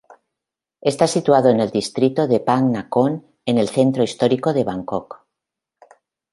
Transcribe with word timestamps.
Está 0.81 1.05
situado 1.05 1.49
en 1.51 1.59
el 1.59 1.69
distrito 1.69 2.25
de 2.27 2.39
Phra 2.39 2.59
Nakhon, 2.61 3.13
el 3.45 3.69
centro 3.69 4.01
histórico 4.01 4.51
de 4.51 4.63
Bangkok. 4.63 5.27